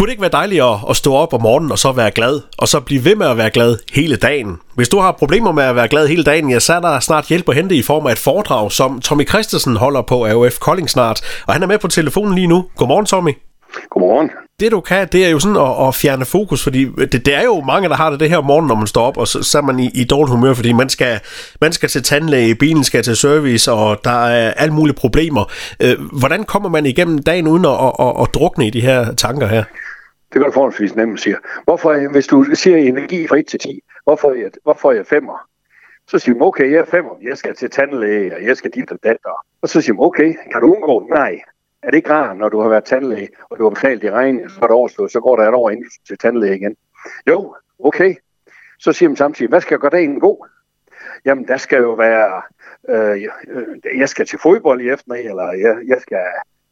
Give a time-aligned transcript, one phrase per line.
[0.00, 2.40] Kunne det ikke være dejligt at, at stå op om morgenen og så være glad,
[2.58, 4.58] og så blive ved med at være glad hele dagen?
[4.74, 7.26] Hvis du har problemer med at være glad hele dagen, ja, så er der snart
[7.26, 10.90] hjælp at hente i form af et foredrag, som Tommy Christensen holder på AOF Kolding
[10.90, 11.20] snart.
[11.46, 12.64] Og han er med på telefonen lige nu.
[12.76, 13.32] Godmorgen, Tommy.
[13.90, 14.30] Godmorgen.
[14.60, 17.44] Det du kan, det er jo sådan at, at fjerne fokus, fordi det, det er
[17.44, 19.42] jo mange, der har det det her om morgenen, når man står op, og så,
[19.42, 21.20] så er man i, i dårligt humør, fordi man skal,
[21.60, 25.44] man skal til tandlæge, bilen skal til service, og der er alle mulige problemer.
[25.80, 29.14] Øh, hvordan kommer man igennem dagen uden at, at, at, at drukne i de her
[29.14, 29.64] tanker her?
[30.32, 31.36] Det gør du forholdsvis nemt siger.
[31.64, 34.94] Hvorfor, øh, hvis du siger energi fra 1 til 10, hvorfor er jeg, hvorfor er
[34.94, 35.48] jeg femmer?
[36.06, 38.92] Så siger man, okay, jeg er femmer, jeg skal til tandlæge, og jeg skal dit
[38.92, 39.46] og datter.
[39.62, 41.06] Og så siger man, okay, kan du undgå?
[41.10, 41.40] Nej,
[41.82, 44.50] er det ikke rart, når du har været tandlæge, og du har betalt i regning,
[44.50, 46.76] så er det overstået, så går der et år ind til tandlæge igen?
[47.28, 48.14] Jo, okay.
[48.78, 50.46] Så siger man samtidig, hvad skal jeg gøre dagen god?
[51.24, 52.42] Jamen, der skal jo være,
[52.88, 56.18] øh, øh jeg skal til fodbold i aften, eller jeg, jeg skal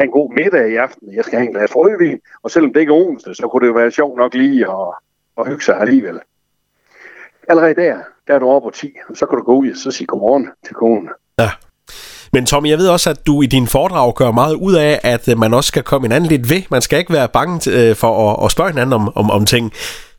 [0.00, 2.80] have en god middag i aften, jeg skal have en glas rødvin, og selvom det
[2.80, 4.88] ikke er onsdag, så kunne det jo være sjovt nok lige at,
[5.38, 6.18] at hygge sig alligevel.
[7.48, 9.76] Allerede der, der er du oppe på 10, og så kan du gå ud og
[9.76, 11.08] så sige godmorgen til konen.
[11.38, 11.50] Ja.
[12.32, 15.38] Men Tommy, jeg ved også, at du i din foredrag gør meget ud af, at
[15.38, 16.62] man også skal komme hinanden lidt ved.
[16.70, 19.72] Man skal ikke være bange øh, for at, at spørge hinanden om, om, om ting.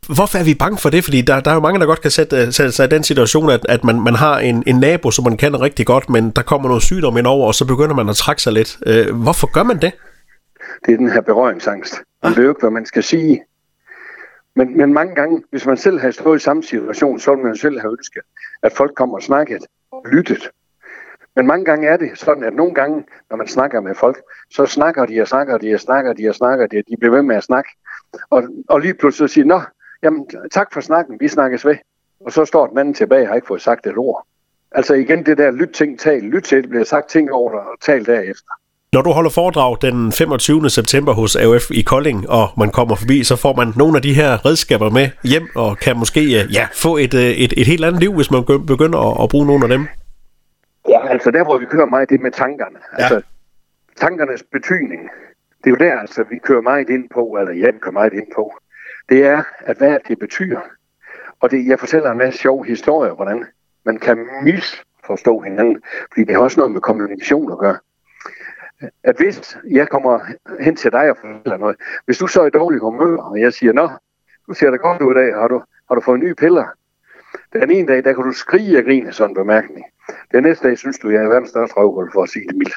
[0.06, 1.04] Hvorfor er vi bange for det?
[1.04, 3.04] Fordi der, der er jo mange, der godt kan sætte, øh, sætte sig i den
[3.04, 6.30] situation, at, at man, man har en, en nabo, som man kender rigtig godt, men
[6.30, 8.78] der kommer noget sygdom ind over, og så begynder man at trække sig lidt.
[9.12, 9.92] Hvorfor gør man det?
[10.86, 11.94] Det er den her berøringsangst.
[12.22, 13.42] Man ved jo ikke, hvad man skal sige.
[14.56, 17.56] Men, men mange gange, hvis man selv har stået i samme situation, så vil man
[17.56, 18.22] selv have ønsket,
[18.62, 20.50] at folk kommer og snakket og lyttet.
[21.36, 24.66] Men mange gange er det sådan, at nogle gange, når man snakker med folk, så
[24.66, 27.22] snakker de og snakker de og snakker de og snakker de, og de bliver ved
[27.22, 27.70] med at snakke.
[28.30, 29.60] Og, og lige pludselig siger, nå,
[30.02, 31.76] jamen tak for snakken, vi snakkes ved.
[32.20, 34.26] Og så står den anden tilbage og har ikke fået sagt et ord.
[34.72, 37.60] Altså igen det der lyt ting, tal, lyt til, det bliver sagt ting over dig
[37.60, 38.52] og tal derefter.
[38.92, 40.70] Når du holder foredrag den 25.
[40.70, 44.14] september hos AOF i Kolding, og man kommer forbi, så får man nogle af de
[44.14, 46.20] her redskaber med hjem, og kan måske
[46.58, 49.64] ja, få et, et, et helt andet liv, hvis man begynder at, at bruge nogle
[49.64, 49.86] af dem.
[50.88, 52.78] Ja, altså der, hvor vi kører meget, det med tankerne.
[52.98, 53.02] Ja.
[53.02, 53.22] Altså,
[53.96, 55.00] tankernes betydning,
[55.64, 58.26] det er jo der, altså, vi kører meget ind på, eller jeg kører meget ind
[58.34, 58.52] på,
[59.08, 60.60] det er, at hvad det betyder.
[61.40, 63.46] Og det, jeg fortæller en masse sjov historie, hvordan
[63.84, 65.82] man kan misforstå hinanden,
[66.12, 67.78] fordi det har også noget med kommunikation at gøre.
[69.02, 70.20] At hvis jeg kommer
[70.60, 73.52] hen til dig og fortæller noget, hvis du så er i dårlig humør, og jeg
[73.52, 73.90] siger, nå,
[74.48, 76.66] du ser da godt ud i dag, har du, har du fået nye piller?
[77.52, 79.86] Den ene dag, der kan du skrige og grine sådan en bemærkning.
[80.32, 82.74] Den næste dag synes du, jeg er verdens største røvhul for at sige det mildt.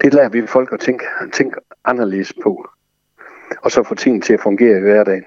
[0.00, 2.68] Det lærer vi folk at tænke, tænke anderledes på.
[3.62, 5.24] Og så få tingene til at fungere i hverdagen.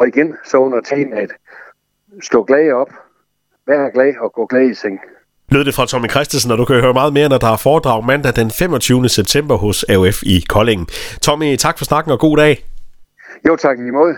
[0.00, 1.32] Og igen, så under temaet,
[2.22, 2.88] stå glad op,
[3.66, 5.00] vær glad og gå glad i seng.
[5.48, 8.04] Lød det fra Tommy Christensen, og du kan høre meget mere, når der er foredrag
[8.04, 9.08] mandag den 25.
[9.08, 10.86] september hos AOF i Kolding.
[11.22, 12.64] Tommy, tak for snakken og god dag.
[13.48, 14.14] Jo, tak i måde.